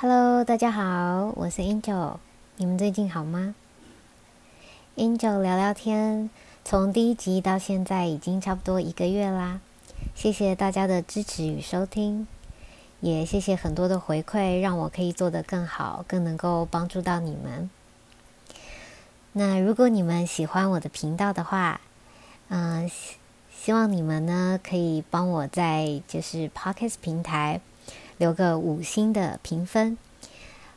[0.00, 2.18] Hello，大家好，我是 Angel，
[2.56, 3.56] 你们最近好吗
[4.94, 6.30] ？Angel 聊聊天，
[6.64, 9.58] 从第一集到现在已经差不多一个月啦，
[10.14, 12.28] 谢谢大家的支持与收听，
[13.00, 17.68] 也谢谢很多的回馈，让我可以做得更好，更能够帮助到你们。
[19.32, 21.80] 那如果你们喜欢我的频道的话，
[22.50, 22.88] 嗯，
[23.52, 27.60] 希望你们呢可以帮我在就是 Podcast 平台
[28.18, 29.96] 留个五星的评分，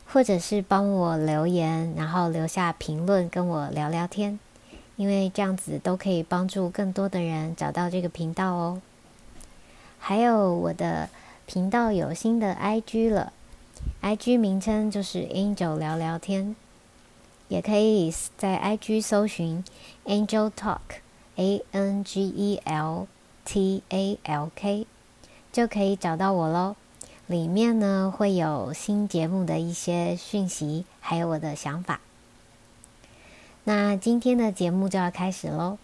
[0.06, 4.38] 或者是帮我留言，然后留下评论跟我聊聊天，
[4.96, 8.80] 因为这样子都可以帮助更多的人找到这个频道哦。
[9.98, 11.08] 还有我的
[11.46, 13.32] 频道有新的 IG 了
[14.02, 16.56] ，IG 名称就是 Angel 聊聊天。
[17.48, 19.62] 也可以在 IG 搜寻
[20.06, 23.06] Angel Talk，A N G E L
[23.44, 24.86] T A L K，
[25.52, 26.76] 就可以找到我喽。
[27.32, 32.02] 里面呢会有新节目的一些讯息，还有我的想法。
[33.64, 35.78] 那今天的节目就要开始喽。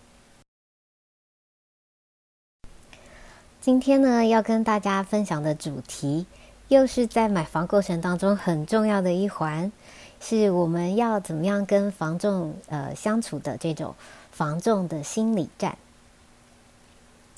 [3.63, 6.27] 今天呢要跟大家分享的主题，
[6.69, 9.73] 又是在买房过程当中很重要的一环。
[10.21, 13.95] 是我们要怎么样跟房仲呃相处的这种
[14.31, 15.79] 房仲的心理战。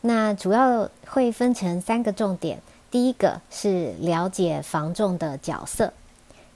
[0.00, 2.60] 那主要会分成三个重点，
[2.90, 5.92] 第一个是了解房仲的角色，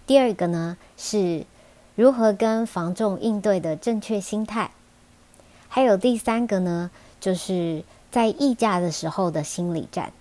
[0.07, 1.47] 第二个呢是
[1.95, 4.73] 如何跟房仲应对的正确心态，
[5.69, 10.13] 还有第三个呢就是在议价的时候的心理战，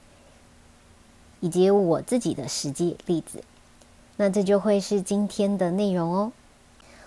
[1.39, 3.44] 以及我自己的实际例子。
[4.16, 6.31] 那这就会是今天的内容哦。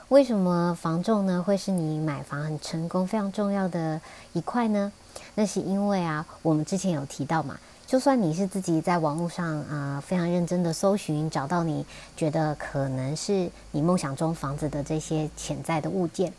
[0.09, 4.01] 为什么房仲呢会是你买房很成功非常重要的
[4.33, 4.93] 一块呢？
[5.37, 16.33] 那是因为啊，我们之前有提到嘛，就算你是自己在网络上啊非常认真的搜寻，找到你觉得可能是你梦想中房子的这些潜在的物件，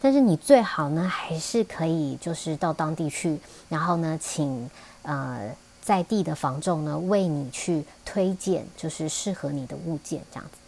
[0.00, 4.70] 但是你最好呢还是可以就是到当地去，然后呢请
[5.02, 5.50] 呃。
[5.80, 10.58] 在地的房仲呢，为你去推荐就是适合你的物件这样子，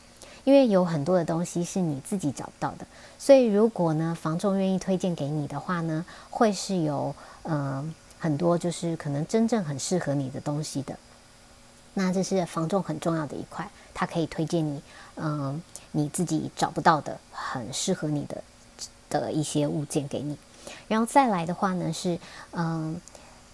[0.44, 2.86] 因为有很多的东西是你自己找不到的，
[3.18, 10.96] 所以如果呢房仲愿意推荐给你的话呢，会是有嗯很多就是可能真正很适合你的东西的。
[11.94, 14.80] 那这是房仲很重要的一块，它可以推荐你
[15.16, 15.60] 嗯
[15.90, 18.40] 你自己找不到的很适合你的
[19.08, 20.38] 的一些物件给你，
[20.86, 22.16] 然后再来的话呢是
[22.52, 23.00] 嗯。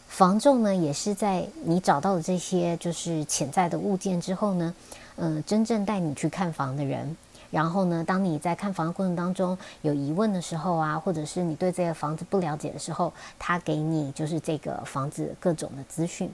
[0.08, 4.72] 房仲呢，也是在你找到了这些就是潜在的物件之后呢，
[5.16, 7.14] 嗯，真正带你去看房的人，
[7.50, 16.30] 然后呢，当你在看房的过程当中有疑问的时候啊，或者是你对这个房子不了解的时候，他给你就是这个房子各种的资讯。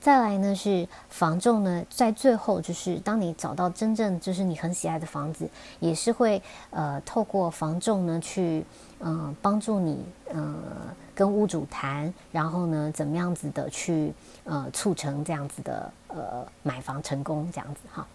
[0.00, 5.50] 再来呢是房仲呢，在最后就是当你找到真正就是你很喜爱的房子，
[5.80, 6.40] 也是会
[6.70, 8.64] 呃透过房仲呢去
[9.00, 9.98] 嗯帮助你
[10.32, 10.54] 呃
[11.16, 18.06] 跟屋主谈，然后呢怎么样子的去呃促成这样子的呃买房成功这样子哈。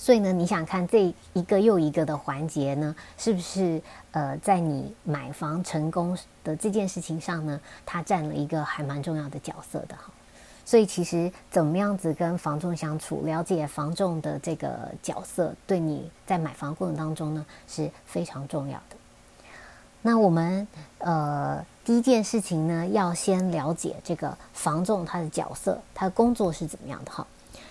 [0.00, 3.82] 所以呢你想看这一个又一个的环节呢，是不是
[4.12, 10.04] 呃在你买房成功的这件事情上呢，它占了一个还蛮重要的角色的哈。
[10.64, 18.96] 所以其实怎么样子跟房仲相处，了解房仲的这个角色，对你在买房过程当中呢是非常重要的。
[20.02, 27.26] 那我们呃第一件事情呢，要先了解这个房仲他的角色，他工作是怎么样的哈。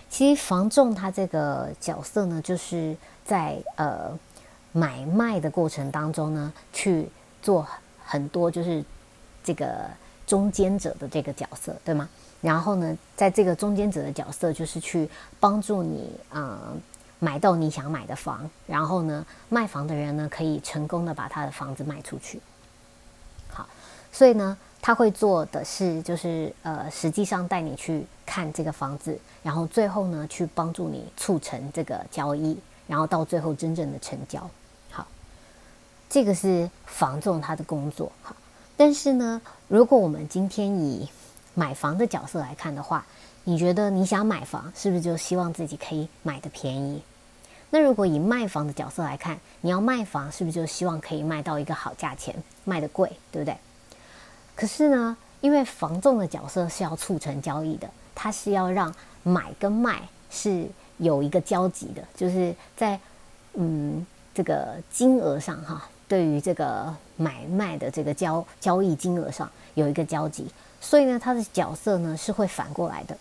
[0.09, 2.95] 其实房仲他这个角色呢，就是
[3.25, 4.09] 在呃
[4.71, 7.09] 买卖的过程当中呢，去
[7.41, 7.67] 做
[8.03, 8.83] 很多就是
[9.43, 9.85] 这个
[10.25, 12.07] 中间者的这个角色，对吗？
[12.41, 15.09] 然后呢，在这个中间者的角色，就是去
[15.39, 16.73] 帮助你啊
[17.19, 22.39] 买到你想买的房，然后呢，卖房的人呢可以成功的把他的房子卖出去。
[23.49, 23.67] 好，
[24.11, 32.57] 所以呢，他会做的是，就是呃，实际上带你去看这个房子，然后最后呢，去帮助你促成这个交易，
[32.87, 34.49] 然后到最后真正的成交。
[34.89, 35.05] 好，
[36.09, 38.11] 这个是房仲他的工作。
[38.21, 38.35] 好，
[38.77, 41.09] 但是呢，如果我们今天以
[41.53, 43.05] 买房的角色来看的话，
[43.43, 47.01] 你觉得你想买房，是不是就希望自己可以买的便宜？
[47.69, 52.33] 那如果以卖房的角色来看，你要卖房，是不是就希望可以卖到一个好价钱，
[52.63, 53.57] 卖的贵，对不对？
[54.57, 60.01] 可是呢，因为房仲的角色是要促成交易的，它是要让买跟卖
[60.31, 60.65] 是
[60.97, 62.99] 有一个交集的，就是在
[63.53, 70.47] 嗯这个金额上哈，对于这个买卖的这个交交易金额上有一个交集。
[70.81, 73.15] 所以呢，他的角色呢是会反过来的，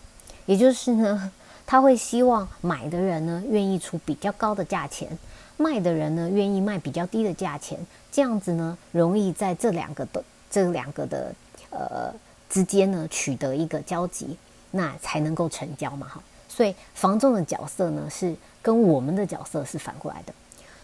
[0.47, 1.31] 也就是呢，
[1.67, 5.15] 他会希望买的人呢愿意出比较高的价钱，
[5.57, 7.77] 卖的人呢愿意卖比较低的价钱，
[8.11, 11.35] 这样子呢容易在这两个的这两个的
[11.69, 12.13] 呃
[12.49, 14.37] 之间呢取得一个交集，
[14.71, 16.21] 那才能够成交嘛哈。
[16.47, 20.33] 所以房仲的角色呢是跟我们的角色是反过来的，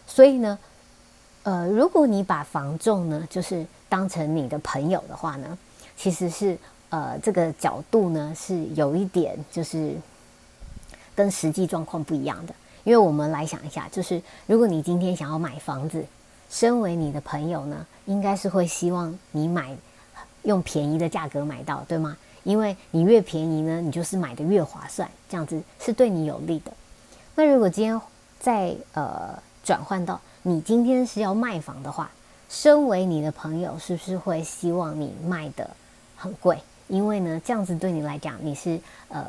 [0.06, 0.60] 所以呢，
[1.44, 5.58] 呃，如果你把房仲呢就是当成你的朋友的话呢，
[5.98, 6.58] 其实是
[6.90, 9.96] 呃这个角度呢是有一点就是
[11.16, 16.06] 跟实际状况不一样的，因为我们来想一下，就是如果你今天想要买房子，
[16.54, 19.76] 身为你的朋友呢，应该是会希望你买
[20.44, 22.16] 用便宜的价格买到，对吗？
[22.44, 26.72] 因为你越便宜呢，你就是买的越划算，这样子是对你有利的。
[27.34, 28.00] 那如果今天
[28.40, 32.12] 再呃转换到你今天是要卖房的话，
[32.50, 35.68] 身为你的朋友，是不是会希望你卖的
[36.16, 36.60] 很贵？
[36.88, 39.26] 因为呢，这样子对你来讲，你是呃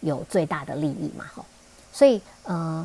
[0.00, 1.44] 有最大的利益嘛，吼。
[1.92, 2.84] 所以呃，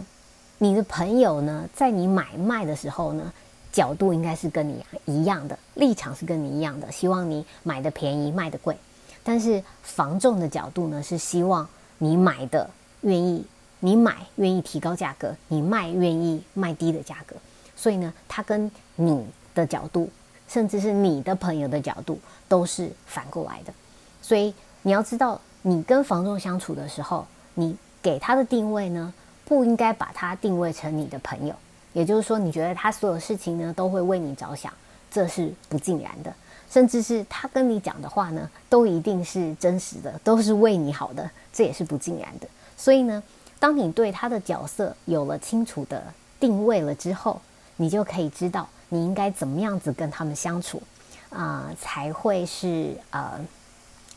[0.59, 3.33] 你的朋友呢，在你买卖的时候呢，
[3.71, 8.75] 角度应该是跟你一样的，立场是跟你一样的，希望你买的便宜，卖的贵。
[9.23, 11.67] 但是房仲的角度呢，是希望
[11.97, 12.69] 你买的
[13.01, 13.45] 愿意，
[13.79, 17.35] 你买愿意提高价格，你卖愿意卖低的价格。
[17.75, 20.09] 所以呢，他跟你的角度，
[20.47, 23.73] 甚至是你的朋友的角度，都是反过来的。
[24.21, 29.13] 所以你要知道，你跟房仲相处的时候，你给他的定位呢，
[29.45, 31.53] 不应该把他定位成你的朋友。
[31.99, 34.71] 也就是说，你觉得他所有事情呢，都会为你着想，
[35.11, 36.33] 这是不尽然的。
[36.71, 42.47] 甚至是他跟你讲的话呢，都一定是真实的，都是为你好的，这也是不尽然的。
[42.77, 43.21] 所以呢，
[43.59, 46.01] 当你对他的角色有了清楚的
[46.39, 47.41] 定位了之后，
[47.75, 50.81] 你就可以知道你应该怎么样子跟他们相处，
[51.31, 53.37] 啊，才会是呃，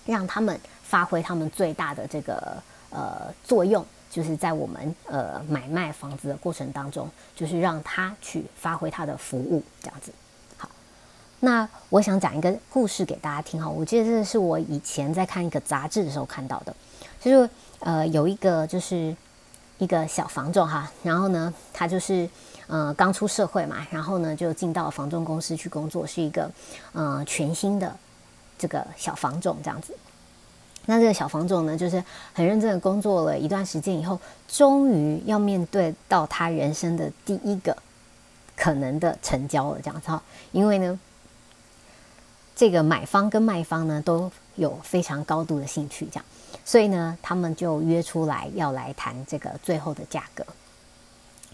[0.06, 10.12] 让他们发挥他们最大的这个呃作用，就是在我们呃买卖房子的过程当中，就是让他去发挥他的服务，这样子。
[10.58, 10.68] 好
[11.40, 16.76] 那我想讲一个故事给大家听哈，我记得这是我以前在看一个杂志的时候看到的，
[17.22, 17.50] 就是
[17.80, 19.16] 呃有一个就是
[19.78, 22.28] 一个小房仲哈，然后呢他就是
[22.66, 26.50] 呃刚出社会嘛，然后呢就进到房仲公司去工作，是一个
[26.92, 27.96] 呃全新的
[28.58, 29.96] 这个小房仲这样子。
[30.86, 32.02] 那这个小房总呢，就是
[32.32, 37.76] 很认真的工作了一段时间以后，终于要面对到他人生的第一个
[38.56, 40.98] 可能的成交了这样子哈，因为呢。
[42.54, 46.24] 这个买方跟卖方呢都有非常高度的兴趣，这样，
[46.66, 50.44] 所以呢，他们就约出来要来谈这个最后的价格。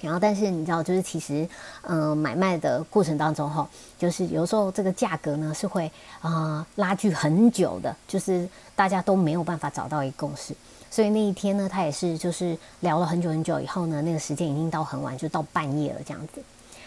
[0.01, 1.49] 然后，但是你知道，就是其实，
[1.83, 3.69] 嗯，买卖的过程当中哈，
[3.99, 5.91] 就是有时候这个价格呢是会
[6.21, 10.55] 啊拉锯很久的，就是大家都没有办法找到一个共识。
[10.91, 16.43] 所以那一天呢，他也是就是聊了很久很久以后呢，那个时间已经到很晚，就到半夜了这样子。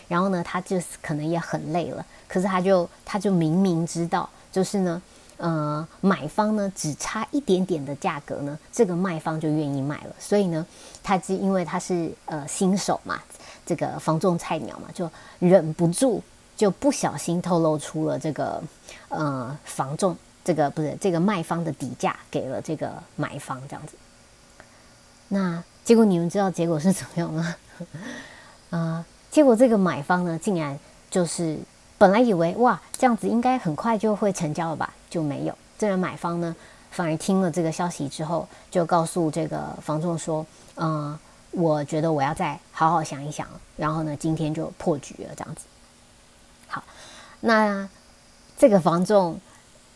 [0.07, 5.01] 然后呢，他就可能也很累了，可是他就他就明明知道，就是呢，
[5.43, 10.15] 呃，买方呢只差一点点的价格呢，这个卖方就愿意卖了。
[10.19, 10.63] 所以呢，
[11.01, 13.19] 他是因为他是呃新手嘛，
[13.65, 15.09] 这个房仲菜鸟嘛，就
[15.39, 16.21] 忍不住
[16.55, 18.61] 就不小心透露出了这个
[19.09, 20.15] 呃房仲
[20.45, 23.95] 这个不是这个卖方的底价给了这个买方这样子。
[25.27, 27.55] 那结果你们知道结果是怎么样吗？
[28.69, 29.05] 啊？
[29.31, 30.77] 结果这个买方呢，竟然
[31.09, 31.57] 就是
[31.97, 35.55] 本来以为哇，这样子应该很快就会成交了吧，就没有。
[35.77, 36.55] 这个买方呢，
[36.89, 40.43] 反而听了这个消息之后，就告诉这个房仲说
[40.77, 41.17] ：“嗯，
[41.51, 45.65] 我觉得我要再好好想一想，然后呢，今天就破局了。”这样子。
[46.67, 46.83] 好，
[47.41, 47.87] 那
[48.57, 49.39] 这个房仲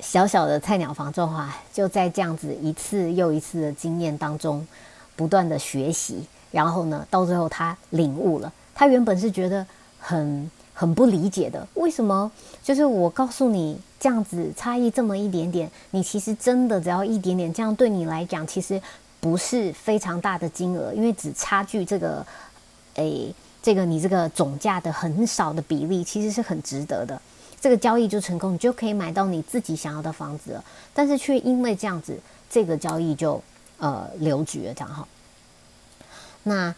[0.01, 4.67] 小小的菜鸟房仲啊，就在这样子一次又一次的经验当中，
[5.15, 8.51] 不断的学习，然后呢，到最后他领悟了。
[8.73, 9.65] 他原本是觉得
[9.99, 12.29] 很很不理解的，为什么？
[12.61, 18.79] 就是我告诉你这样子差异这么一点点，你其实真的只要一点点，这样对你来讲其实
[19.21, 22.27] 不是非常大的金额，因为只差距这个，
[22.95, 27.19] 诶，这个你这个总价的很少的比例，其实是很值得的。
[27.61, 30.63] 这个交易就成功，你就可以买到你自己想要的房子了。
[30.93, 33.41] 但是却因为这样子，这个交易就
[33.77, 35.07] 呃留局了，这样哈。
[36.43, 36.75] 那。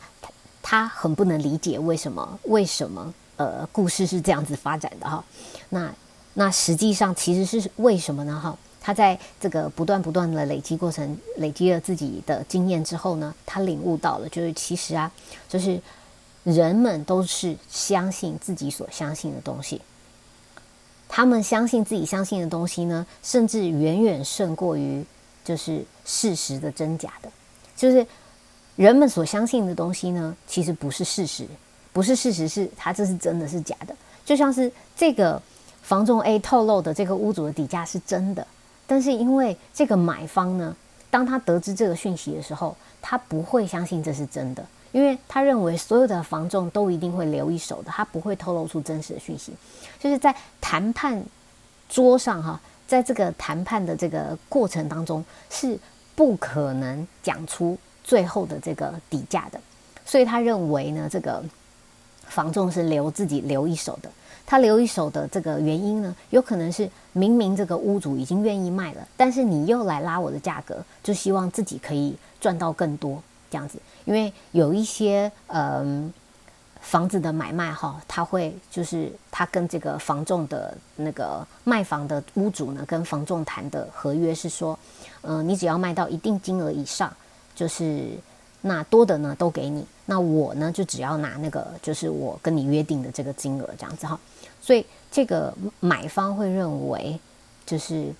[0.69, 5.23] 他很不能理解为什么为什么呃故事是这样子发展的哈，
[5.69, 5.93] 那
[6.33, 8.57] 那实际上其实是为什么呢哈？
[8.81, 15.11] 他在这个不断不断的累积过程，累积了自己的经验之后呢，他领悟到了，就是其实啊，
[15.49, 15.81] 就是
[16.43, 19.81] 人们都是相信自己所相信的东西，
[21.07, 25.05] 他们相信自己相信的东西呢，甚至远远胜过于
[25.43, 27.31] 就是事实的真假的，
[27.75, 28.05] 就是。
[28.77, 31.47] 人们所相信的东西呢，其实不是事实，
[31.97, 33.95] 不是事实，是他这是真的是假的。
[34.23, 35.41] 就像是这个
[35.81, 38.45] 房仲 A 透露的这个屋主的底价是真的，
[38.85, 40.75] 但是因为这个买方呢，
[41.09, 49.51] 当他得知这个讯息的时候，他不会相信这是真的，因为他认为所有的房仲都一定会留一手的，他不会透露出真实的讯息。
[49.97, 51.19] 就是在谈判
[51.89, 55.75] 桌上哈，在这个谈判的这个过程当中是
[56.13, 59.59] 不可能讲出最后的这个底价的，
[60.05, 61.43] 所以他认为呢，这个。
[62.27, 64.09] 房仲是留自己留一手的，
[64.45, 73.79] 他留一手的这个原因呢，有可能是明明这个屋主已经愿意卖了，但是你又来拉我的价格，就希望自己可以赚到更多这样子。
[74.05, 76.13] 因为有一些嗯
[76.81, 84.77] 房子的买卖哈，他会就是他跟这个房仲的那个卖房的屋主呢，跟房仲谈的合约是说，
[85.21, 87.11] 嗯，你只要卖到一定金额以上，
[87.55, 88.11] 就是。
[88.61, 94.19] 那多的呢都给你，那我呢就只要拿那个，就是我跟你约定的这个金额这样子哈。
[94.59, 97.17] 所以这个买方会认为，
[97.65, 98.11] 就是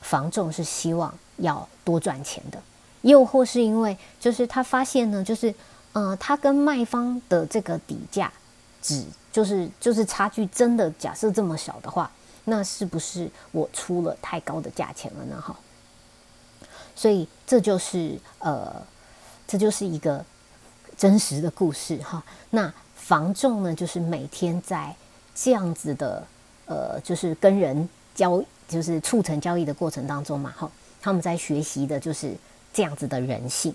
[0.00, 2.58] 房仲是希望要多赚钱的，
[3.02, 5.52] 又或是因为就是他发现呢，就是
[5.92, 8.32] 呃，他跟卖方的这个底价
[8.80, 12.10] 只就是就是差距真的假设这么小的话，
[12.44, 15.38] 那是不是我出了太高的价钱了呢？
[15.40, 15.54] 哈，
[16.94, 18.80] 所以这就是呃。
[19.52, 20.24] 这就是一个
[20.96, 22.24] 真实的故事哈。
[22.48, 24.96] 那房仲呢，就是每天在
[25.34, 26.26] 这样子的
[26.64, 30.70] 呃，就是跟人交，就是促成交易的过程当中嘛，哈，
[31.02, 32.34] 他们在学习的就是
[32.72, 33.74] 这样子的人性。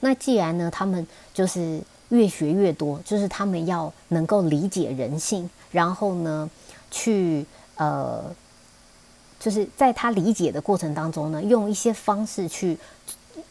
[0.00, 1.78] 那既然呢，他们就是
[2.08, 6.48] 越学越多，就是他们要能够理解人性，然后呢，
[6.90, 7.44] 去
[7.76, 8.34] 呃，
[9.38, 12.78] 就是在他理解的过程当中呢，用一些方式去。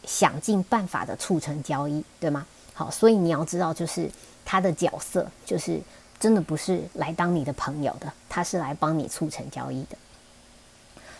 [0.04, 2.46] 想尽办法的促成交易，对吗？
[2.74, 4.10] 好，所以你要知道，就是
[4.44, 5.80] 他的角色，就是
[6.18, 9.96] 真的不是来当你的朋友的，他是来帮你促成交易的。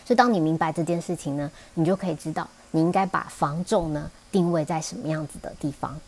[0.05, 5.99] 所以，当你明白这件事情呢，你就可以知道，你应该把房仲呢定位在什么样子的地方。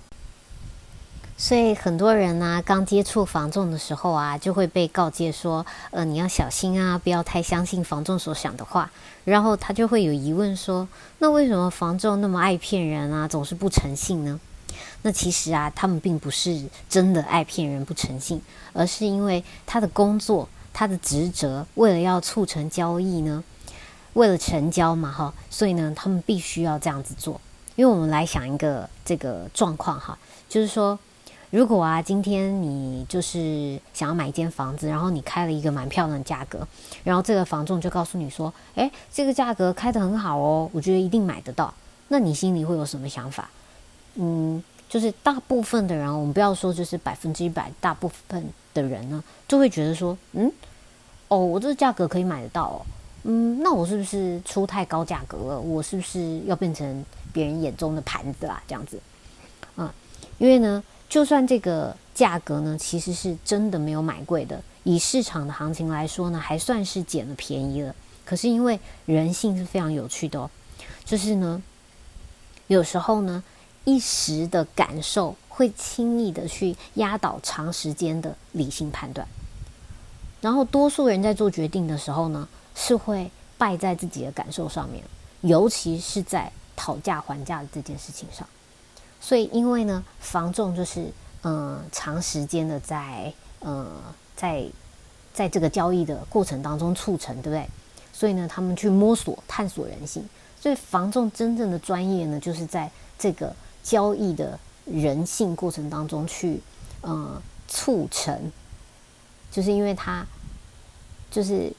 [1.38, 8.90] 所以很多人呢，刚接触房仲的时候啊，就会被告诫说：“呃，你要小心啊，不要太相信房仲所想的话。”
[9.26, 10.88] 然后他就会有疑问说
[11.20, 14.40] ：“那为什么房仲那么爱骗人啊，总是不诚信呢？”
[15.04, 23.44] 那其实啊，他们并不是真的爱骗人不诚信，而是因为他的工作、他的职责，为了要促成交易呢，
[24.14, 27.42] 为了成交嘛，哈，所以呢，他们必须要这样子做。
[27.76, 30.98] 因为我们来想一个这个状况哈，就是说。
[31.56, 36.68] 如果啊，今天你就是想要买一间房子，然后你开了一个蛮漂亮的价格，
[37.02, 41.74] 然后这个房仲就告诉你说：“诶，这个价格开得很好哦，我觉得一定买得到。”
[42.10, 43.50] 那你心里会有什么想法？
[44.16, 50.52] 嗯，就是大部分的人，我们不要说就是百分之一百，大部分的人呢，就会觉得说：“嗯，
[51.30, 52.86] 哦，我这个价格可以买得到哦，
[53.24, 55.62] 嗯，那我是不是出太高价格了？
[55.62, 58.62] 我是不是要变成别人眼中的盘子啦？
[58.68, 59.00] 这样子，
[59.78, 59.96] 啊，
[60.38, 60.84] 因为呢。”
[61.16, 67.96] 就算这个价格呢，其实是真的没有买贵的，以市场的行情来说呢，还算是捡了便宜了。
[68.26, 70.52] 可是因为人性是非常有趣的哦，
[71.06, 71.64] 就是呢，
[72.68, 73.42] 有时候呢，
[73.86, 79.26] 一时的感受会轻易的去压倒长时间的理性判断，
[80.42, 82.46] 然后多数人在做决定的时候呢，
[82.76, 85.02] 是会败在自己的感受上面，
[85.40, 88.46] 尤其是在讨价还价的这件事情上。
[89.20, 93.88] 所以，因为呢，房仲就是嗯，长时间的在呃，
[94.36, 94.66] 在
[95.34, 97.68] 在这个交易的过程当中促成，对不对？
[98.14, 100.28] 所以呢，他们去摸索、探索人性。
[100.60, 103.54] 所以，房仲真正的专业呢，就是在这个
[103.84, 106.62] 交易的人性过程当中去
[107.04, 108.52] 嗯促成，
[109.52, 110.26] 就是因为他
[111.30, 111.72] 就是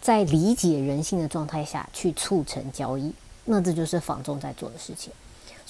[0.00, 3.12] 在理解人性的状态下去促成交易，
[3.44, 5.12] 那这就是房仲在做的事情。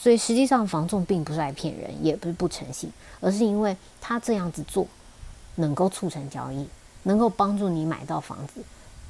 [0.02, 2.90] 所以实际上，房仲并不是来骗人，也不是不诚信，
[3.20, 4.84] 而是因为他这样子做，
[5.54, 6.66] 能够促成交易，
[7.04, 8.60] 能够帮助你买到房子，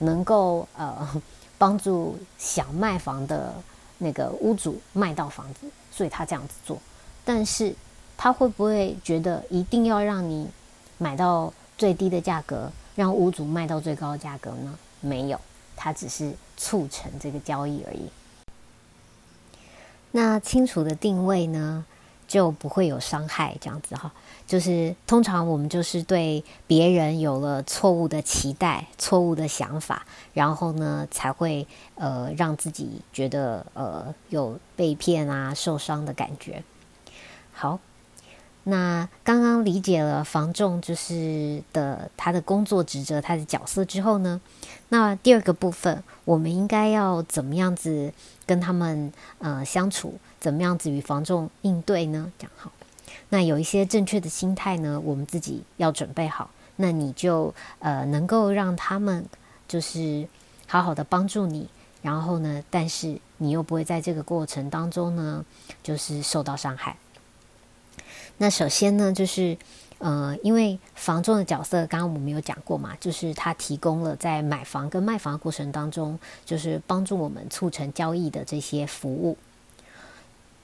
[0.00, 1.08] 能够呃
[1.56, 3.54] 帮助想卖房的
[3.96, 6.78] 那个屋主卖到房子，所以他这样子做。
[7.25, 7.75] 但是
[8.18, 10.46] 他会不会觉得一定要让你
[10.99, 14.78] 买到最低的价格，让屋主卖到最高的价格呢？
[15.00, 15.40] 没有，
[15.75, 18.11] 他只是促成这个交易而已。
[20.12, 21.85] 那清楚的定位呢，
[22.28, 24.12] 就不会有伤害，这样子哈。
[24.47, 30.04] 就是通常我们就是对别人有了错误的期待、错误的想法，
[30.35, 36.62] 然后呢才会呃让自己觉得呃有被骗啊、受伤的感觉。
[37.52, 37.78] 好，
[38.64, 44.38] 那刚刚理解了房仲就是的他的工作职责、他的角色之后呢，
[44.90, 48.12] 那第二个部分，我们应该要怎么样子
[48.46, 52.32] 跟他们呃相处，怎么样子与防重应对呢？
[52.38, 52.72] 讲好，
[53.28, 59.25] 那有一些正确的心态呢，我们自己要准备好，那你就呃能够让他们
[59.66, 60.26] 就是
[60.66, 61.68] 好好的帮助你。
[62.02, 62.64] 然后呢？
[62.68, 65.44] 但是你又不会在这个过程当中呢，
[65.84, 66.96] 就是受到伤害。
[68.38, 69.56] 那首先呢，就是
[70.04, 79.38] 呃，因为房仲的角色，刚刚我们有讲过嘛，就是他提供了在买房跟卖房的过程当中，就是帮助我们促成交易的这些服务。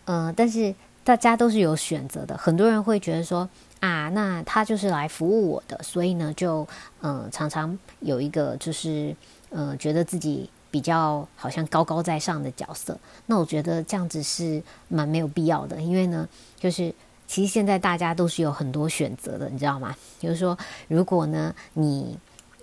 [0.06, 6.66] 呃，但是大家都是有选择的，很多人会觉得说啊，那他就是来服务我的，所以呢，就
[7.00, 9.14] 嗯，常常有一个就是
[9.50, 10.50] 呃，觉得自己。
[10.70, 16.28] 比较好像高高在上的角色，那我觉得这样子是蛮没有必要的，因为呢，
[16.60, 16.94] 就是
[17.28, 19.94] 其实现在大家都是有很多选择的，你知道吗？
[20.18, 20.58] 比如说，
[20.88, 22.18] 如果呢你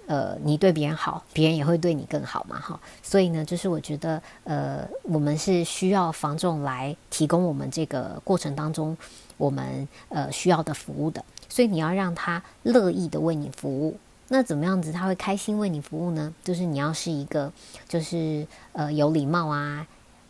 [0.08, 2.80] 呃你对别人好，别人也会对你更好嘛，哈。
[3.04, 8.98] 所以呢，就是我觉得呃我们是需要房仲来提供我们这个过程当中
[9.38, 13.96] 我们呃需要的服务的，所以你要让他乐意的为你服务。
[14.28, 16.34] 那怎么样子他会开心为你服务呢？
[16.44, 17.54] 就是你要是一个，
[17.88, 19.86] 就是呃有礼貌啊，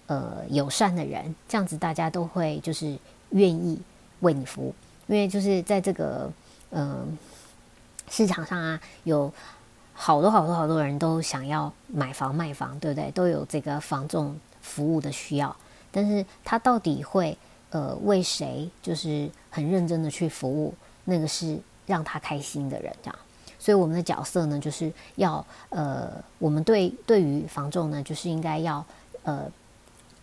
[0.07, 2.97] 呃友善的人，这样子大家都会就是
[3.29, 3.79] 愿意
[4.21, 4.73] 为你服务。
[5.07, 6.31] 因为就是在这个
[6.71, 7.17] 嗯
[8.09, 9.31] 市场上啊，有
[9.93, 13.11] 好多好多好多人都想要买房卖房，对不对？
[13.11, 15.55] 都有这个房仲服务的需要，
[15.91, 17.37] 但是他到底会
[17.69, 23.19] 呃为谁就是很认真的去服务，那个是让他开心的人，这样。
[23.59, 28.85] 所以我们的角色呢，就是要呃，我们对对于房仲呢，就是应该要
[29.23, 29.49] 呃，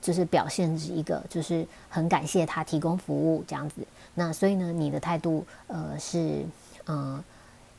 [0.02, 3.76] 就是表现一个就是很感谢他提供服务这样子。
[4.14, 6.44] 那所以呢，你的态度呃是
[6.86, 7.24] 嗯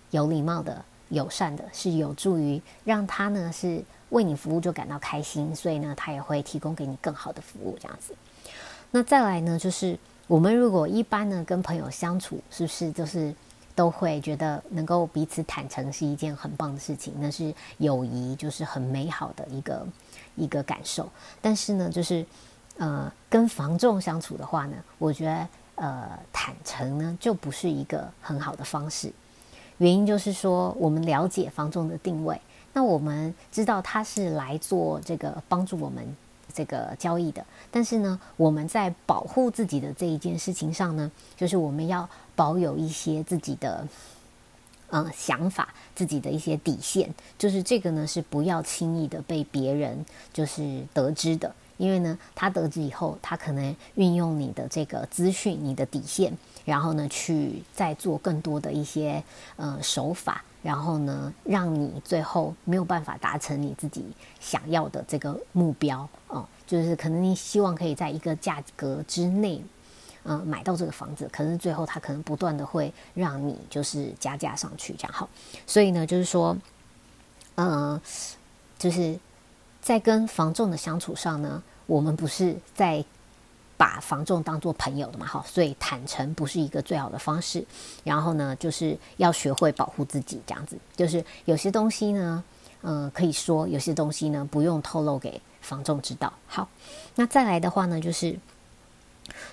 [0.10, 8.16] 有礼貌的、友善的，是有助于让他呢是为你服务就感到开心，所以呢，他也会提供给你更好的服务这样子。
[8.90, 13.36] 那再来呢，就是我们如果一般呢跟朋友相处，是不是就是？
[13.76, 19.88] 都会觉得能够彼此坦诚是一件很棒的事情，那是友谊，就是很美好的一个
[20.36, 21.10] 一个感受。
[21.42, 22.24] 但是呢，就是
[22.78, 29.12] 呃，跟房仲相处的话呢，我觉得呃，坦诚呢就不是一个很好的方式。
[29.80, 32.40] 原因就是说，我们了解房仲的定位，
[32.74, 36.06] 那我们知道他是来做这个帮助我们
[36.54, 37.44] 这个交易的。
[37.72, 42.08] 但是呢，我们在保护自己的这一件事情上呢，就是我们要。
[42.36, 43.88] 保有一些自己的
[44.90, 59.24] 嗯想法，自己的一些底线，就是这个呢是不要轻易的被别人就是得知的，因为呢他得知以后，他可能运用你的这个资讯、你的底线，然后呢去再做更多的一些
[59.56, 64.06] 呃手法，然后呢让你最后没有办法达成你自己
[64.40, 69.62] 想要的这个目标哦，就是可能你希望可以在一个价格之内。
[70.26, 75.28] 嗯，买到这个房子，可是最后他可能不断的会让你就是加价上去，这样好。
[75.68, 76.56] 所以呢，就是说，
[77.56, 78.00] 嗯，
[78.80, 79.20] 就是
[79.82, 83.04] 在跟房仲的相处上呢，我们不是在
[83.76, 87.66] 把房仲当做朋友的嘛，好，所以坦诚不是一个最好的方式。
[88.06, 92.42] 然后呢，就是要学会保护自己，这样子，就是有些东西呢，
[92.84, 96.32] 嗯，可以说有些东西呢，不用透露给房仲知道。
[96.48, 96.70] 好，
[97.16, 98.40] 那再来的话呢，就是。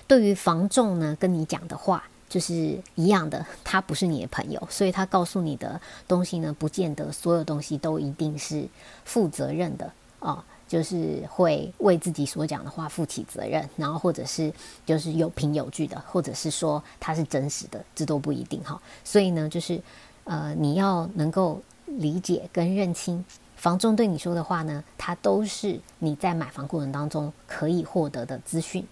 [0.07, 8.67] 对于房仲呢，跟你讲的话就是一样的，他不是你的朋友，所以他告诉你的东西呢，不见得所有东西都一定是
[9.03, 14.53] 负责任的啊，就是会为自己所讲的话负起责任，然后或者是
[14.85, 18.81] 就是有凭有据的，或者是说他是真实的，这都不一定哈。
[19.03, 19.81] 所以呢，就是
[20.23, 23.23] 呃，你要能够理解跟认清
[23.57, 28.87] 房仲对你说的话呢，它都是你在买房过程当中可以获得的资讯。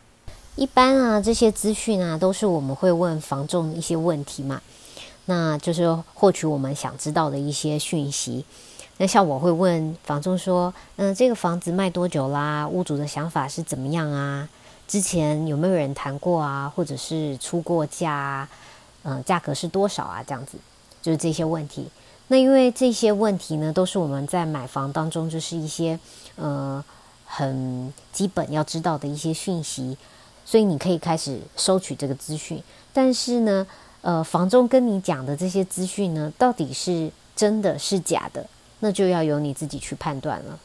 [0.59, 4.61] 一般啊，这些资讯啊，都是我们会问房仲一些问题嘛，
[5.23, 8.43] 那就是获取我们想知道的一些讯息。
[8.97, 12.67] 那像我会问房仲说，嗯，这个房子卖多久啦？
[12.67, 14.49] 屋主的想法是怎么样啊？
[14.85, 16.69] 之前有没有人谈过啊？
[16.75, 18.45] 或者是出过价？
[19.03, 20.21] 嗯，价格是多少啊？
[20.27, 20.57] 这样子，
[21.01, 21.87] 就是这些问题。
[22.27, 25.97] 那因为这些问题呢，都是我们在买房当中就是一些
[26.35, 26.83] 呃
[27.23, 29.97] 很基本要知道的一些讯息。
[30.49, 32.59] 所以你可以开始收取这个资讯，
[32.91, 33.67] 但是呢，
[34.01, 38.43] 呃，房中跟你讲的这些资讯呢，到底是真的是假的，
[38.79, 40.59] 那就要由你自己去判断了。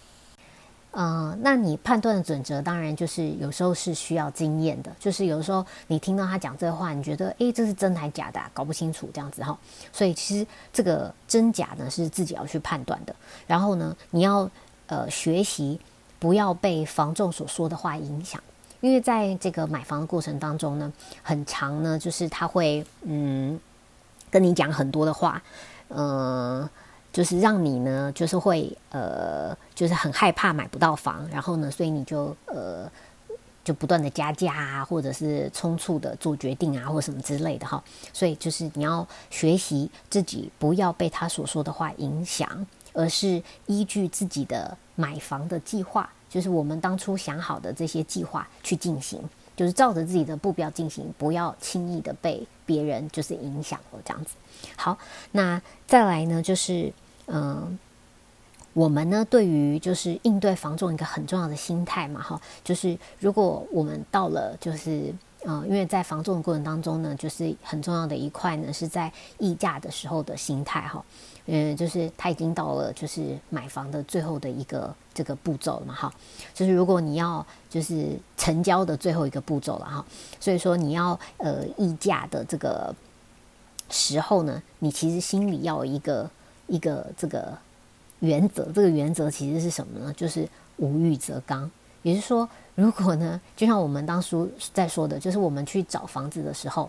[0.92, 9.58] 嗯，那你判断的准则当然就是有时候是需要经验的，就是有时候你听到他讲这话，你觉得诶，这是真还假的，搞不清楚这样子哈。
[9.92, 13.14] 所以其实这个真假呢是自己要去判断的。
[13.46, 14.50] 然后呢，你要
[14.86, 15.78] 呃学习
[16.18, 18.42] 不要被房仲所说的话影响，
[18.84, 20.92] 因为在这个买房的过程当中呢，
[21.22, 23.58] 很长呢，就是他会嗯
[24.30, 25.42] 跟你讲很多的话，
[25.88, 26.68] 嗯。
[27.14, 32.90] 就是让你呢，就是会呃，就是很害怕买不到房，然后呢，所以你就呃，
[33.62, 37.80] 就不断的加价啊，或者是匆促的做决定啊，或什么之类的哈。
[38.12, 49.22] 所以就是你要学习自己不要被他所说的话影响，而是依据自己的买房的计划，就是我们当初想好的这些计划去进行，
[49.54, 54.34] 就是照着自己的步调进行，不要轻易的被别人就是影响了这样子。
[54.76, 54.98] 好，
[55.30, 56.92] 那再来呢，就是。
[57.26, 57.78] 嗯，
[58.74, 65.10] 我们呢，对于就是应对防重一个很重要的心态嘛，哈，就是如果我们到了，就是
[65.46, 71.02] 嗯，因为在防重的过程当中呢，就是很重要的一块呢，是在议价的时候的心态，哈，
[71.46, 76.14] 嗯，就是他已经到了就是买房的最后的一个这个步骤了嘛，哈，
[76.52, 80.07] 就是如果你要就是成交的最后一个步骤了，哈，
[80.40, 82.94] 所以说你要呃议价的这个
[83.90, 86.30] 时候呢，你其实心里要有一个。
[86.66, 87.52] 一个这个
[88.20, 90.11] 原则，这个原则其实是什么呢？
[90.14, 91.70] 就是无欲则刚。
[92.00, 96.88] 也就是说，如果呢，就像我们当初在说的，就是我们去找房子的时候，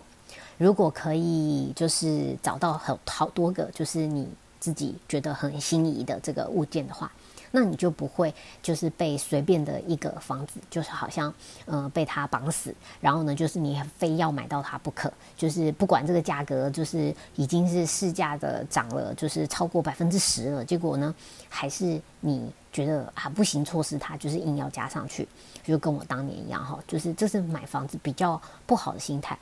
[0.56, 4.26] 如果可以就是找到很好多个，就是你
[4.66, 7.08] 自己觉得很心仪的这个物件的话。
[7.52, 11.32] 那你就不会就是被随便的一个房子，就是好像
[11.64, 21.14] 呃被它绑死，然后呢，就是你非要买到它不可，就是不管这个价格就是已经是市价的涨了，就是超过百分之十了，结果呢
[21.48, 25.26] 还是你觉得啊不行，错失它，就是硬要加上去，
[25.64, 29.38] 就跟我当年一样哈，就是这是买房子比较不好的心态，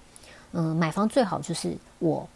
[0.53, 2.29] 嗯，买房最好就是我。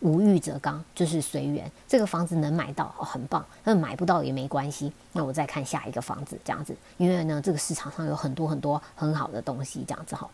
[0.00, 1.70] 无欲则刚，就是随缘。
[1.88, 6.76] 这个房子能买到，很棒；那买不到也没关系，那我再看下一个房子，这样子。
[6.96, 10.28] 因为呢，这个市场上有很多很多很好的东西，这样子哈。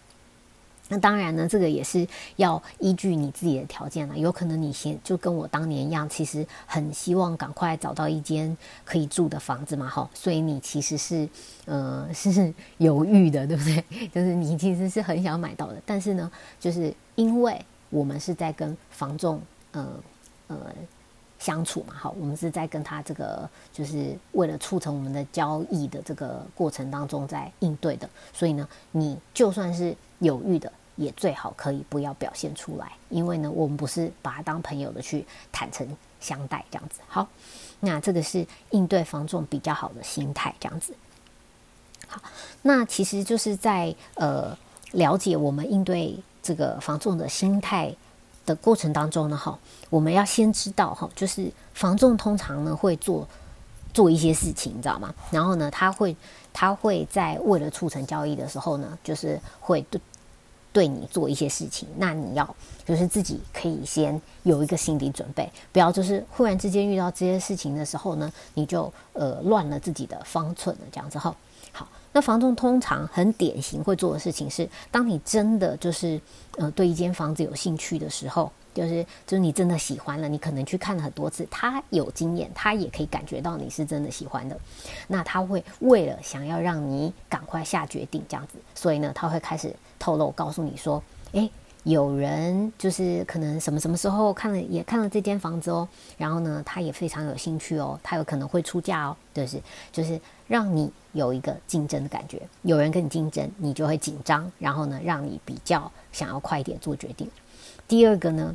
[0.88, 4.18] 那当然呢，这个也是要依据你自己的条件了。
[4.18, 10.10] 有可能你先就跟我当年一样，其实很希望赶快找到一间可以住的房子嘛，哈。
[10.12, 11.26] 所以你其实是
[11.64, 13.82] 呃是犹豫的，对不对？
[14.12, 19.40] 就是你其实是很想买到的，但是呢，就是因为我们是在跟房仲。
[19.74, 19.88] 呃
[20.48, 20.58] 呃，
[21.38, 35.88] 相处嘛，好，我们是在跟他这个，就是为了促成我们的交易的这个过程当中在应对的，所以呢，你就算是犹豫的，也最好可以不要表现出来，因为呢，我们不是把他当朋友的去坦诚
[36.20, 37.00] 相待这样子。
[37.08, 37.26] 好，
[37.80, 40.92] 那这个是应对房仲比较好的心态这样子。
[42.08, 42.20] 好，
[42.60, 44.54] 那其实就是在呃
[44.92, 47.94] 了解我们应对这个房仲的心态。
[48.44, 49.56] 的过程当中呢，哈，
[49.88, 53.24] 我们要先知道哈，就是房仲通常呢会做
[53.94, 55.14] 做一些事情，你知道吗？
[55.30, 56.16] 然后呢，他会
[56.52, 60.00] 他会在为了促成交易的时候呢，就是会对
[60.72, 61.88] 对你做一些事情。
[61.98, 71.32] 那你要就是自己可以先有一个心理准备，不要就是忽然之间遇到这些事情的时候呢，你就呃乱了自己的方寸了，这样子哈。
[72.12, 76.20] 那房东通常很典型会做的事情是，当你真的就是
[76.56, 84.58] 呃对一间房子有兴趣的时候，就是就是你真的喜欢了，你可能去看了很多次，他有经验，他也可以感觉到你是真的喜欢的，
[85.08, 91.50] 那他会为了想要让你赶快下决定这样子，所以呢，他会开始透露告诉你说，诶。
[91.84, 107.28] 有人就是可能什么什么时候看了也看了这间房子哦，然后呢，他也非常有兴趣哦，他有可能会出价哦，就是就是让你有一个竞争的感觉，有人跟你竞争，你就会紧张，然后呢，让你比较想要快一点做决定。
[107.88, 108.54] 第二个呢，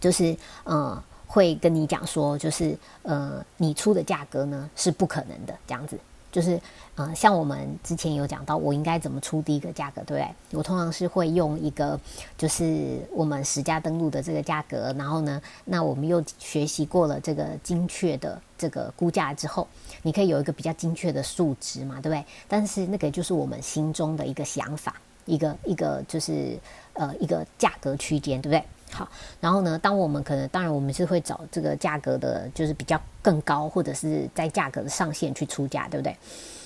[0.00, 5.96] 就是呃，会跟你讲说，就是呃，你出的价格呢是不可能的，这样子。
[6.34, 6.60] 就是，
[6.96, 10.58] 呃，像我们之前有讲到，我应该怎么出第一个价格，对不对？
[10.58, 11.98] 我通常是会用一个，
[12.36, 19.64] 就是我们实价登录的这个价格，然后呢，那我们又学习过了这个精确的这个估价之后，
[20.02, 22.24] 你可以有一个比较精确的数值嘛，对不对？
[22.48, 26.58] 但是那个就是我们心中的一个想法，一个一个就是
[26.94, 28.64] 呃一个价格区间，对不对？
[28.92, 29.08] 好，
[29.40, 29.78] 然后呢？
[29.78, 36.16] 当我们可能当然我们是会找这个价格的，就是比较更高，或者是在价格的上限去出价，对不对？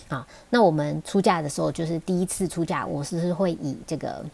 [0.09, 4.24] 啊，那我们出价的时候，就是第一次出价，我是会以这个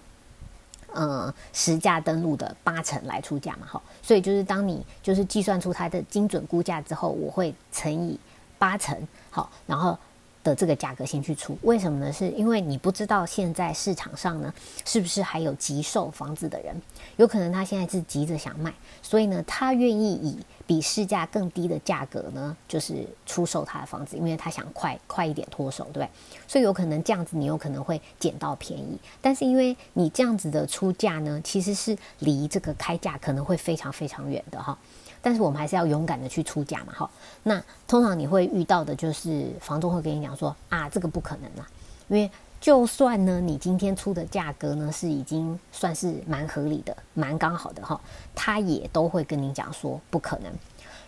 [0.92, 3.82] 呃实价登录的八成来出价嘛，哈。
[4.02, 8.18] 所以就是当你就是计算出它的精准估价之后，我会乘以
[8.58, 8.96] 八成，
[9.30, 9.96] 好，然后
[10.44, 11.58] 的这个价格先去出。
[11.62, 12.12] 为什么呢？
[12.12, 14.54] 是因为你不知道现在市场上呢
[14.84, 16.80] 是不是还有急售房子的人，
[17.16, 26.08] 有可能他现在是急着想卖，所以呢，他愿意以比市价更低的价格呢，就是出售他的房子，因为他想快快一点脱手，对不对？
[26.46, 28.98] 所以有可能这样子，你有可能会捡到便宜。
[29.22, 34.78] 但是因为你这样子的出价呢，其实是离这个开价可能会非常非常远的哈。
[35.24, 37.10] 但是我们还是要勇敢的去出价嘛，哈。
[37.44, 41.66] 那通常你会遇到的就是房东会跟你讲说啊，这个不可能啦，
[42.08, 47.98] 因为就算呢你今天出的价格呢是已经算是蛮合理的、蛮刚好的哈，
[48.34, 50.52] 他也都会跟你讲说不可能。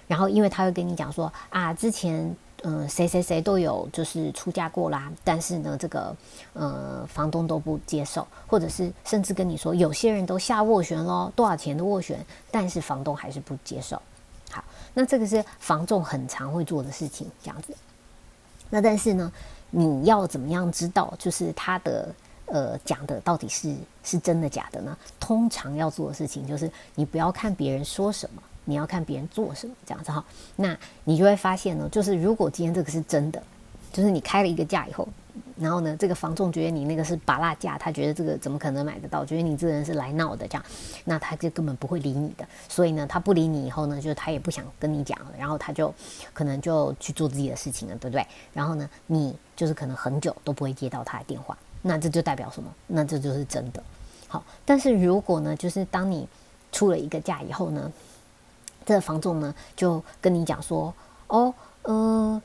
[0.09, 6.16] 然后因为他会跟你讲说啊，之前嗯谁谁谁都有就是出价过啦，但是呢这个
[6.55, 12.19] 呃房东都不接受，或者是甚至跟你说有些人都下斡旋咯，多少钱的斡旋，
[12.51, 14.01] 但是房东还是不接受。
[14.51, 14.64] 好，
[14.95, 17.75] 那这个是房仲很常会做的事情，这样子。
[18.71, 19.31] 那但是呢，
[19.71, 22.14] 你要怎么样知道就是他的
[22.47, 24.97] 呃讲的到底是是真的假的呢？
[25.21, 28.42] 通常要做的事情就是你不要看别人说什么。
[28.67, 30.23] 你要看别人做什么这样子哈，
[30.57, 33.43] 那你就会发现呢，就是如果今天这个是真的，
[33.93, 35.09] 就是你开了一个价以后，
[35.57, 39.25] 然后呢，这个房仲觉得你那个是拔蜡价，他觉得这个怎么可能买得到？
[39.25, 40.65] 觉得你这个人是来闹的这样，
[41.05, 42.47] 那他就根本不会理你的。
[42.69, 45.95] 所以呢，他不理你以后呢，就是他也不想跟你讲了，然后他就
[46.35, 48.27] 可能就去做自己的事情了，对不对？
[48.53, 52.69] 然后呢，你就是可能很久都不会接到他的电话，那这就代表什么？
[52.89, 53.81] 那这就是真的。
[54.27, 56.27] 好，但是如果呢，就是当你
[56.73, 57.93] 出了一个价以后呢？
[58.87, 60.94] 这个房仲呢，就跟你讲说，
[61.27, 62.40] 哦，嗯，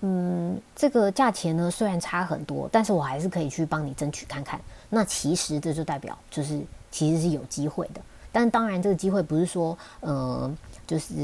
[0.00, 4.60] 嗯，这个价钱呢虽然差很多，但是我还是可以去帮你争取看看。
[4.88, 6.60] 那其实这就代表，就是
[6.90, 8.00] 其实是有机会的。
[8.32, 11.14] 但当然，这个机会不是说，嗯，就是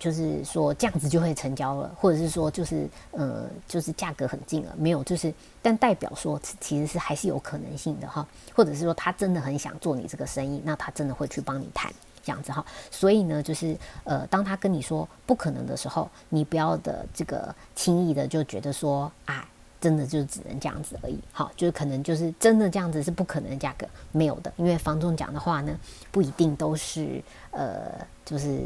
[0.00, 5.32] 就是说这样子就会成交了，或者是说就是，呃，就是价格很近了，没有，就是
[5.62, 11.92] 但代表说其实是还是有可能性的哈，或者是说他真的很想做你这个生意，那他真的会去帮你谈。
[12.22, 19.48] 这样子哈，所以呢，就是呃，当他跟你说不可能的时候，你不要的这个轻易的就觉得说啊，
[19.80, 21.18] 真的就只能这样子而已。
[21.32, 25.74] 好，就是可能就是真的这样子是不可能的价格，没有的，因为房仲讲的话呢，
[26.12, 27.90] 不一定都是呃，
[28.22, 28.60] 就是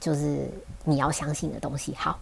[0.00, 0.48] 就是
[0.84, 1.94] 你要相信的东西。
[1.94, 2.18] 好。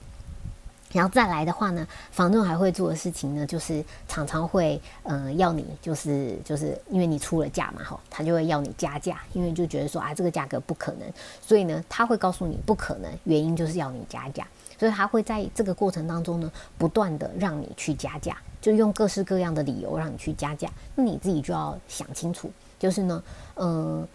[0.92, 14.46] 然后再来的话呢，房仲还会做的事情呢，就是常常会嗯要你就是就是因为你出了价嘛哈，他就会要你加价，因为就觉得说啊这个价格不可能，所以呢他会告诉你不可能，原因就是要你加价，
[14.78, 23.20] 所以他会在这个过程当中呢不断的让你去加价，就用各式各样的理由让你去加价，那你自己就要想清楚，就是呢
[23.56, 24.06] 嗯。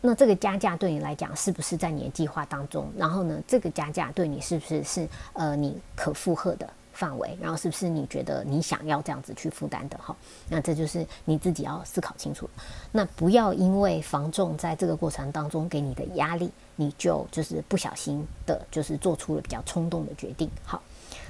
[0.00, 2.88] 那这个加价对你来讲是不是在你的计划当中？
[2.96, 7.36] 然后呢，这个加价对你是不是是呃你可负荷的范围？
[7.40, 10.16] 然后是不是你觉得你想要这样子去负担的哈？
[10.48, 12.48] 那这就是你自己要思考清楚。
[12.92, 20.48] 那不要因为房仲在这个过程当中给你的压力，你就就是不小心的，就是做出了比较冲动的决定。
[20.64, 20.80] 好，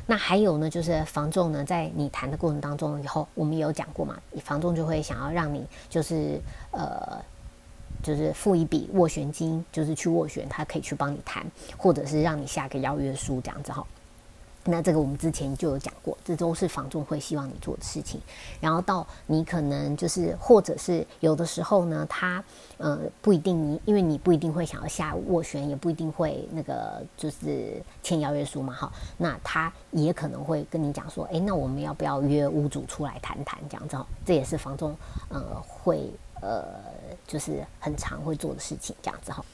[0.07, 6.39] 那还有呢，就是房仲呢在你谈的过程当中以后，我们也有讲过嘛，房仲就会想要让你就是
[6.71, 7.19] 呃。
[8.03, 11.45] 就是付一笔斡旋金，就是去斡旋，他可以去帮你谈，
[11.77, 13.87] 或者是让你下个邀约书这样子哈。
[14.65, 18.21] 那这个我们之前就有讲过，这都是房仲会希望你做的事情。
[18.61, 22.45] 然后到你可能就是，或者是有的时候呢，他
[22.77, 28.93] 呃不一定你，因为你不一定会想要下斡旋，也不一定会那个就是签邀约书嘛哈。
[29.17, 33.97] 那他也可能会跟你讲说，哎，那我们要不要约屋主出来谈谈这样子？
[34.27, 34.95] 这也是房仲
[35.31, 36.11] 呃会
[36.42, 36.64] 呃。
[37.27, 39.44] 就是很常会做的事情，这样子哈。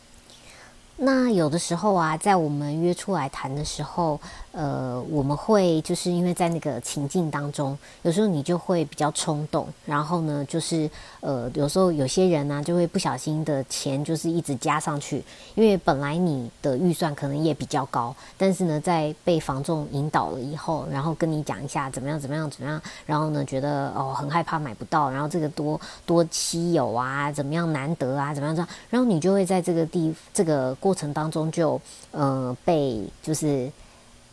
[0.96, 4.18] 那有的时候啊，在我们约出来谈的时候，
[4.52, 15.20] 呃，我们会就是因为在那个情境当中，有时候你就会比较冲动，然后呢，就是呃，有时候有些人呢就会不小心的钱就是一直加上去，
[15.56, 30.72] 因为本来你的预算可能也比较高，但是呢，在被房仲引导了以后，然后跟你讲一下怎么样怎么样怎么样，然后呢，觉得哦很害怕买不到，然后这个多多稀有啊，怎么样难得啊，怎么样这样，然后你就会在这个地这个。
[30.84, 33.70] 过程当中就呃被就是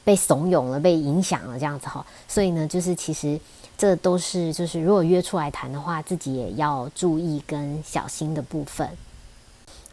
[0.03, 3.39] 被怂恿了，被影响了这样子哈，所以呢，就是其实
[3.77, 8.89] 这都是就是如果约出来谈的话，自己也要注意跟小心的部分。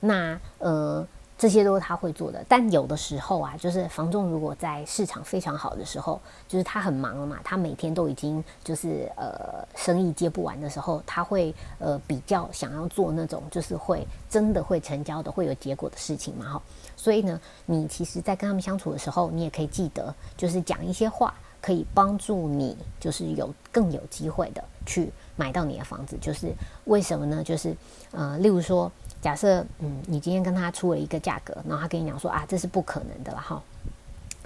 [0.00, 1.06] 那呃。
[1.38, 16.62] 这些都是他会做的，但有的时候啊，就是房仲如果在市场非常好的时候，就是他很忙了嘛，他每天都已经就是呃生意接不完的时候，他会呃比较想要做那种就是会真的会成交的、会有结果的事情嘛哈。
[16.96, 21.32] 所以呢，你其实，在跟他们相处的时候，你也可以记得，就是讲一些话。
[21.60, 26.16] 可以帮助你，就是有更有机会的去买到你的房子。
[26.20, 27.42] 就是为什么呢？
[27.42, 27.76] 就是
[28.12, 33.62] 呃，例如说，假设嗯，你今天跟他出了一个价格，然后他跟你讲说啊，这是不可能的了哈。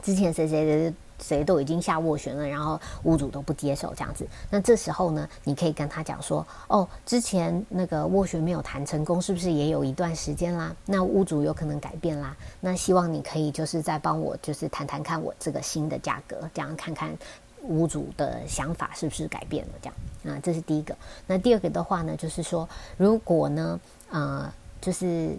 [0.02, 0.94] 之前谁谁谁。
[1.20, 4.26] 谁都已经下斡旋了，然后屋主都不接受这样子。
[4.50, 10.74] 那这时候呢，你可以跟他讲说：“哦，之前那个斡旋没有谈成功，是不是也有一段时间啦？
[10.84, 12.36] 那屋主有可能改变啦。
[12.58, 17.16] 那希望你可以就是再帮我就是谈谈看我这个新的价格，这样看看
[17.60, 19.72] 屋主的想法是不是改变了。
[19.80, 20.96] 这样啊，这是第一个。
[21.24, 23.78] 那第二个的话呢，就是说如果呢，
[24.10, 25.34] 呃，就是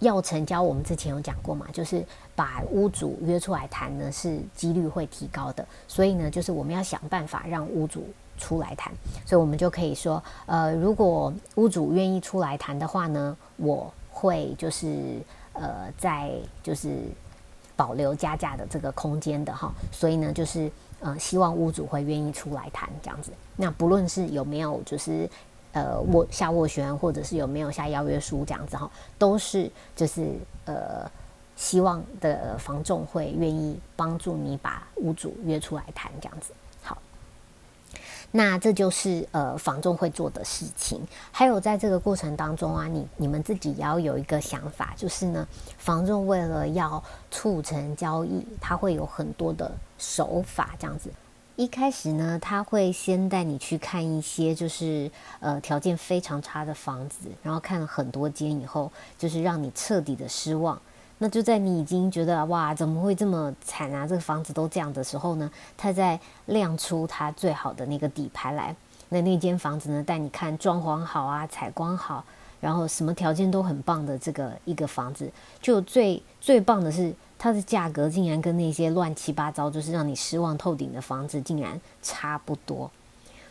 [0.00, 2.04] 要成交，我们之前有讲过嘛，就是。
[2.36, 5.66] 把屋主约出来谈呢，是几率会提高的。
[5.88, 8.92] 所以呢，就是我们要想办法让屋主出来谈。
[9.24, 15.18] 所以我们就可以说，呃，如果屋主愿意出来谈的话呢，我会就是
[15.54, 16.30] 呃，在
[16.62, 16.98] 就是
[17.74, 19.72] 保留加价的这个空间的哈。
[19.90, 23.32] 所以呢，就是呃，希望屋主会愿意出来谈这样子。
[23.56, 25.26] 那不论是有没有就是
[25.76, 30.32] 呃握下斡旋，或者是有没有下邀约书这样子哈，都是就是
[30.64, 31.08] 呃。
[31.58, 36.98] 希望的房仲会愿意帮助你把屋主约出来谈，这样子好。
[38.30, 41.00] 那这就是呃房仲会做的事情。
[41.32, 51.10] 还有在这个过程当中啊，你你们自己也要有一个想法，就是呢，房仲为了要促成交易，他会有很多的手法，这样子。
[51.56, 60.78] 一开始呢，他会先带你去看一些就是呃条件非常差的房子，然后看了很多间以后，就是让你彻底的失望。
[61.16, 64.06] 那就在你已经觉得哇，怎么会这么惨啊？
[64.06, 68.76] 这个房子都这样的时候呢，他在亮出他最好的那个底牌来。
[69.08, 72.22] 那那间房子呢，带你看装潢好啊，采光好，
[72.60, 82.90] 然后什么条件都很棒的这个一个房子，就最最棒的是它的价格竟然跟那些乱七八糟，就是让你失望透顶的房子竟然差不多。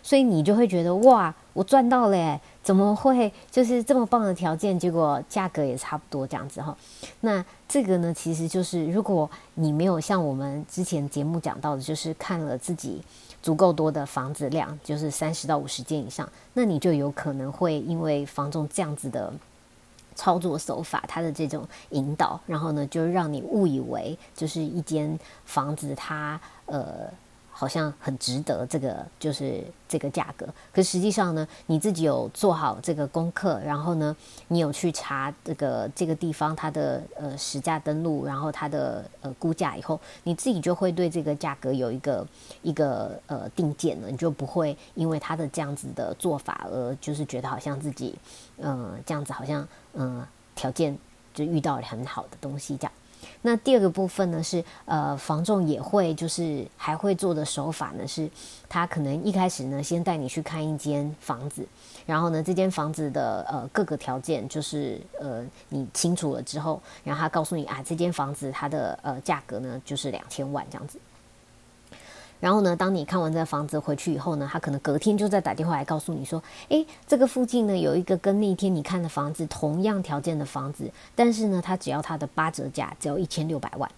[0.01, 2.39] 所以你就会觉得哇，我赚到了！
[2.61, 6.77] 怎么会就是这么棒的条件，结果价格也差不多这样子哈？
[7.21, 13.01] 那这个呢，其实就是如果你没有像我们之前节目讲到的，就是看了自己
[13.41, 19.33] 足够多的房子量，就是三十到五十间以上，那你就有可能会因为房仲这样子的
[20.15, 27.07] 操作手法，它的这种引导，然后呢，就让你误以为就是一间房子它呃。
[27.57, 30.45] 好像很值得这个，就是这个价格。
[30.73, 34.13] 可实际上呢，你自己有做好这个功课，然后呢，
[34.49, 42.27] 你有去查这个这个地方它的呃实价登录，然后它的呃估价以后，你自己就会对这个价格有一个
[42.61, 48.13] 一个呃定见了，你就不会因为他的这样子的做法而就是觉得好像自己
[48.57, 50.21] 嗯这样子好像嗯
[50.55, 50.97] 条件
[51.33, 52.91] 就遇到了很好的东西这样。
[53.45, 58.27] 那第二个部分呢是，呃，房仲也会就是还会做的手法呢是，
[58.67, 61.63] 他可能一开始呢先带你去看一间房子，
[62.07, 70.97] 然后呢这间房子的呃各个条件就是呃你清楚了之后，然后他告诉你啊这间房子它的呃价格呢就是两千万这样子。
[72.45, 83.89] 然后呢，当你看完这个房子回去以后呢，他可能隔天就再打电话来告诉你说：“诶，这个附近呢有一个跟那天你看的房子同样条件的房子，但是呢，它只要它的八折价，只要一千六百万。”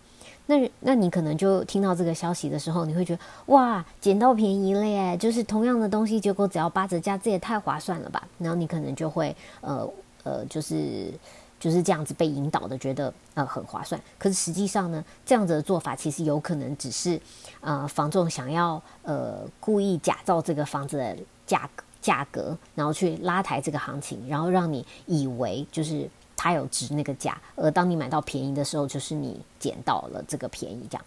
[0.48, 5.18] 那那你可能就听到这个消息的时候，你会觉得哇，捡到便宜了耶！
[5.18, 8.26] 就是同样的东西，结果只要八折价，这也太划算了吧？
[8.38, 9.86] 然后你可能就会呃
[10.24, 11.12] 呃，就是。
[11.60, 14.00] 就是这样子被引导的，觉得呃很划算。
[14.20, 17.20] 可是实际上呢，这样子的做法其实有可能只是
[17.62, 21.70] 呃房仲想要呃故意假造这个房子的价
[22.02, 31.06] 价格，然后去拉抬这个行情，然后让你以为就是它有值那个价，而当你买到便宜的时候，就是你捡到了这个便宜这样。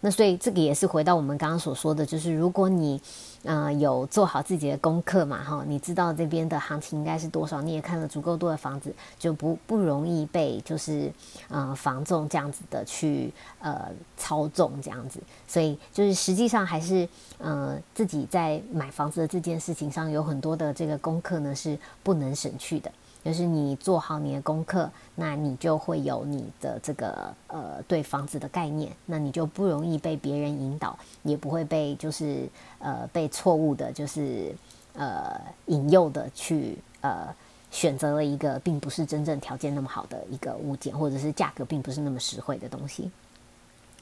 [0.00, 3.00] 那所以这个也是回到我们刚刚所说的，就是如果你，
[3.42, 11.12] 呃，有做好自己的功课嘛，哈，你知道这边的行情应该是多少，你也看了足够多的房子，就不不容易被就是，
[11.48, 15.20] 呃，房仲这样子的去呃操纵这样子。
[15.46, 17.08] 所以就是实际上还是，
[17.38, 22.90] 呃，自己在买房子的这件事情上有很多的这个功课呢，是不能省去的。
[23.24, 32.48] 就是你做好你的功课，那你就会有你的这个呃对房子的概念，那你就不容易被别人引导，也不会被就是
[32.78, 34.54] 呃被错误的，就是
[34.94, 37.28] 呃引诱的去呃
[37.70, 43.10] 选择了一个并不是真正条件那么好的一个物件，或者是价格并不是那么实惠的东西。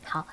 [0.05, 0.27] 好。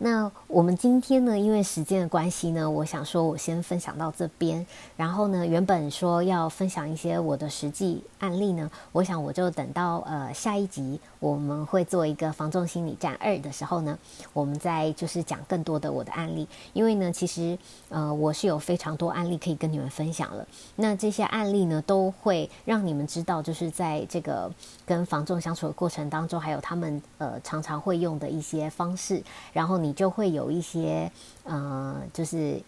[0.00, 4.64] 那我们今天呢，因为时间的关系呢，我想说我先分享到这边。
[4.96, 13.98] 然后呢，原本说要分享一些我的实际案例呢，我想我就等到呃下一集我们会做一个防重心理战二的时候呢，
[14.32, 16.46] 我们再就是讲更多的我的案例。
[16.72, 20.46] 因为呢，其实呃我是有非常多案例可以跟你们分享了。
[20.76, 24.48] 那这些案例呢，都会让你们知道，就是在这个
[24.86, 29.20] 跟防重相处的过程当中，还有他们呃常常会用的一些方式，
[29.52, 29.87] 然后你。
[29.88, 31.10] 你就会有一些，
[31.44, 32.60] 呃，就是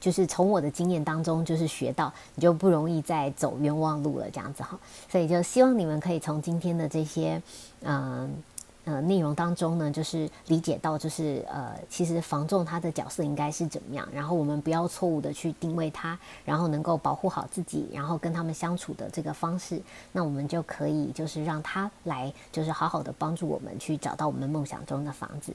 [0.00, 4.78] 就是从我的经验当中，就是学到，你就不容易再走冤枉路了，这样子哈。
[5.10, 7.42] 所以就希望你们可以从今天的这些，
[7.82, 8.34] 嗯
[8.84, 25.54] 呃内容当中呢，就是理解到，就是呃，其实防重他的角色应该是怎么样，然后我们不要错误的去定位他，然后能够保护好自己，然后跟他们相处的这个方式，那我们就可以就是让他来，就是好好的帮助我们去找到我们梦想中的房子。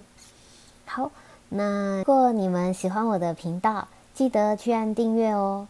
[0.90, 1.12] 好，
[1.50, 5.68] 那如果你们喜欢我的频道，记得去按订阅哦。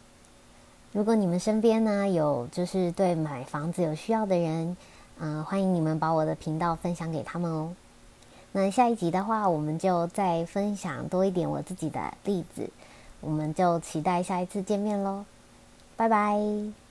[0.94, 4.78] 如果你们身边呢有就是对买房子有需要的人，
[5.20, 7.74] 嗯，欢迎你们把我的频道分享给他们哦。
[8.52, 12.70] 那下一集的话，我们就再分享多一点我自己的例子，
[13.20, 15.26] 我们就期待下一次见面喽，
[15.96, 16.87] 拜拜。